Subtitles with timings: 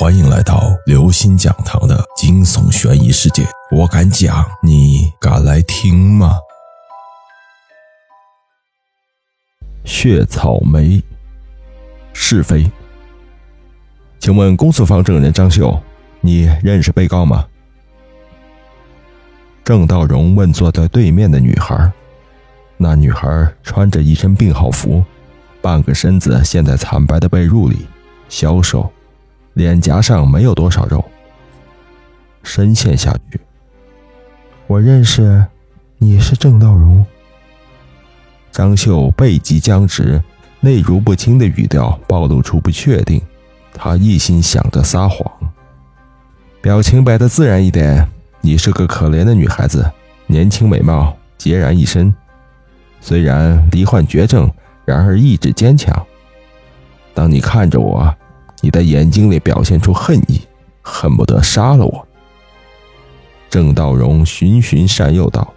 [0.00, 3.46] 欢迎来到刘星讲堂的惊悚悬疑世界。
[3.70, 6.38] 我敢讲，你敢来听吗？
[9.84, 11.02] 血草莓
[12.14, 12.70] 是非？
[14.18, 15.78] 请问公诉方证人张秀，
[16.22, 17.46] 你认识被告吗？
[19.62, 21.92] 郑道荣问坐在对面的女孩。
[22.78, 25.04] 那女孩穿着一身病号服，
[25.60, 27.86] 半个身子陷在惨白的被褥里，
[28.30, 28.90] 消瘦。
[29.54, 31.04] 脸颊上没有多少肉，
[32.42, 33.40] 深陷下去。
[34.66, 35.44] 我认识，
[35.98, 37.04] 你是郑道荣。
[38.52, 40.22] 张秀背脊僵直，
[40.60, 43.20] 内如不清的语调暴露出不确定。
[43.72, 45.28] 他一心想着撒谎，
[46.60, 48.06] 表情摆得自然一点。
[48.40, 49.90] 你是个可怜的女孩子，
[50.26, 52.14] 年轻美貌，孑然一身。
[53.00, 54.50] 虽然罹患绝症，
[54.84, 56.06] 然而意志坚强。
[57.14, 58.14] 当你看着我。
[58.60, 60.40] 你的眼睛里表现出恨意，
[60.82, 62.06] 恨不得杀了我。
[63.48, 65.52] 郑道荣循循善诱道，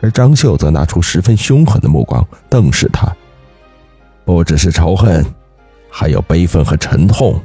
[0.00, 3.14] 而张秀则拿出十分凶狠的目光瞪视他。
[4.24, 5.24] 不只是仇恨，
[5.88, 7.40] 还有悲愤和沉痛，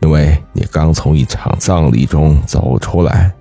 [0.00, 3.32] 因为你刚从一场葬礼中走出来。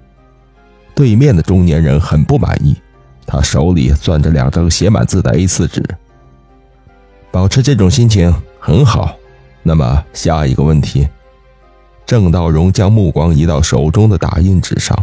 [0.94, 2.80] 对面的中年人很不满意，
[3.26, 5.84] 他手里攥着两张写满字的 A4 纸。
[7.32, 9.16] 保持这种心情很好。
[9.64, 11.08] 那么下一个问题，
[12.06, 14.98] 郑道荣将目光移到手中的打印纸上。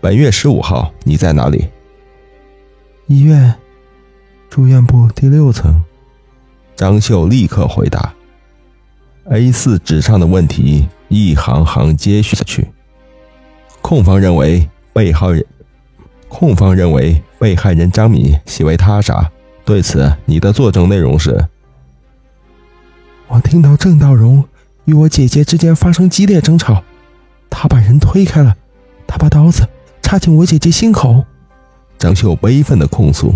[0.00, 1.68] 本月十五号，你在哪里？
[3.06, 3.54] 医院，
[4.50, 5.82] 住院部第六层。
[6.74, 8.12] 张秀立刻回答。
[9.26, 12.66] A4 纸上的问题一行行接续下去。
[13.80, 15.46] 控方认为被害人，
[16.28, 19.30] 控方认为被害人张敏系为他杀。
[19.64, 21.46] 对此，你的作证内容是？
[23.32, 24.44] 我听到郑道荣
[24.84, 26.84] 与我姐姐之间发生激烈争吵，
[27.48, 28.54] 他把人推开了，
[29.06, 29.66] 他把刀子
[30.02, 31.24] 插进我姐姐心口。
[31.98, 33.34] 张秀悲愤的控诉：“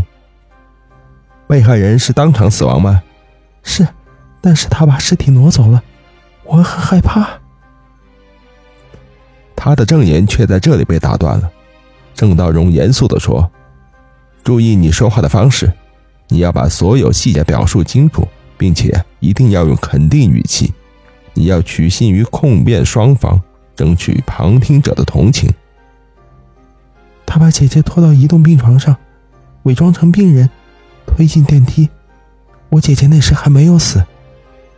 [1.48, 3.02] 被害人是当场死亡吗
[3.64, 3.88] ？”“是，
[4.42, 5.82] 但是他把尸体挪走了，
[6.44, 7.26] 我很害怕。”
[9.56, 11.50] 他的证言却在这里被打断了。
[12.14, 13.50] 郑道荣严肃地说
[14.44, 15.72] ：“注意你说话的方式，
[16.28, 18.28] 你要把所有细节表述清楚。”
[18.58, 20.72] 并且一定要用肯定语气，
[21.34, 23.40] 你要取信于控辩双方，
[23.74, 25.52] 争取旁听者的同情。
[27.24, 28.96] 他把姐姐拖到移动病床上，
[29.64, 30.48] 伪装成病人，
[31.06, 31.88] 推进电梯。
[32.68, 34.04] 我姐姐那时还没有死。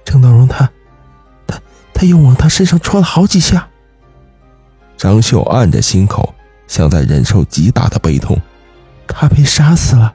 [0.05, 0.71] 郑道荣他，
[1.47, 1.61] 他
[1.93, 3.69] 他又往他身上戳了好几下。
[4.97, 6.35] 张秀按着心口，
[6.67, 8.41] 像在忍受极大的悲痛。
[9.07, 10.15] 他被杀死了。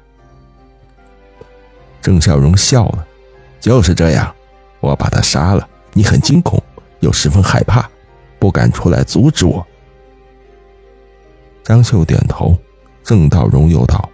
[2.02, 3.07] 郑小荣笑了。
[3.63, 4.35] 就是这样，
[4.81, 5.66] 我把他杀了。
[5.94, 6.62] 你很惊恐，
[7.00, 7.90] 又十分害怕，
[8.38, 9.66] 不敢出来阻止我。
[11.63, 12.57] 张秀点头，
[13.06, 14.09] 郑道荣又道：“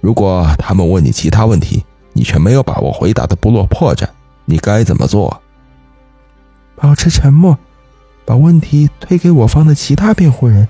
[0.00, 4.08] 如果他们问你其他问题，你却没有把握回答的不落破绽，
[4.46, 5.42] 你该怎么做？”
[6.74, 7.58] 保持沉默，
[8.24, 10.66] 把问题推给我方的其他辩护人。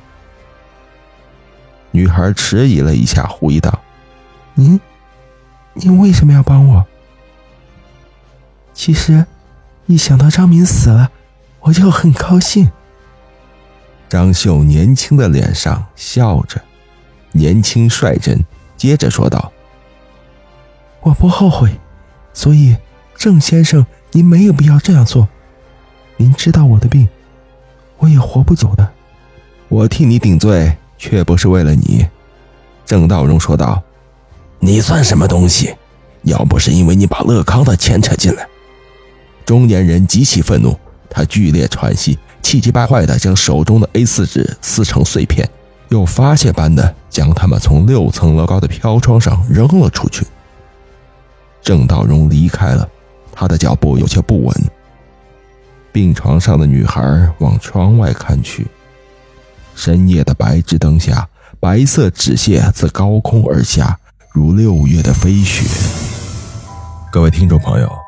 [1.93, 3.81] 女孩迟疑了一下，狐疑道
[4.55, 4.81] ：“您，
[5.75, 6.85] 您为什么要帮我？”
[8.79, 9.27] 其实，
[9.87, 11.11] 一想到张明死了，
[11.59, 12.71] 我就很高兴。
[14.09, 16.63] 张秀年轻的脸上笑着，
[17.33, 18.47] 年轻率真，
[18.77, 19.53] 接着说道
[21.03, 21.77] ：“我不后悔，
[22.33, 22.77] 所以
[23.17, 25.27] 郑先生，您没有必要这样做。
[26.17, 27.09] 您知道我的病，
[27.97, 28.89] 我也活不久的。
[29.69, 32.07] 我替你顶罪，却不是为了你。”
[32.87, 33.83] 郑道荣说道
[34.61, 35.75] ：“你算什么东西？
[36.23, 38.47] 要不是因为你把乐康的牵扯进来。”
[39.49, 40.79] 中年人极其愤怒，
[41.09, 45.49] 他剧烈喘息，气急败坏地将手中的 A4 纸撕成碎片，
[45.89, 50.27] 又发泄般的将它们从六层楼高的飘窗上扔了出去。
[51.63, 52.87] 郑道荣离开了，
[53.33, 54.55] 他的脚步有些不稳。
[55.93, 58.67] 病床上的女孩往窗外看去，
[59.75, 61.27] 深夜的白炽灯下，
[61.59, 63.99] 白色纸屑自高空而下，
[64.31, 65.65] 如六月的飞雪。
[67.11, 68.08] 各位听众朋友。